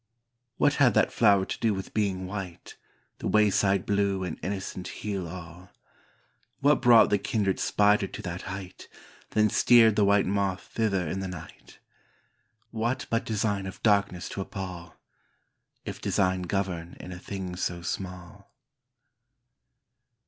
[0.57, 2.75] What had that flower to do with being white,
[3.19, 5.69] The wayside blue and innocent heal all?
[6.59, 8.87] What brought the kindred spider to that height,
[9.29, 11.77] Then steered the white moth thither in the night?
[12.71, 14.95] What but design of darkness to appal?—
[15.85, 18.51] If design govern in a thing so small.